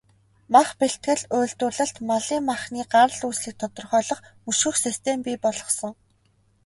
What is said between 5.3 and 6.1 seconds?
болгосон.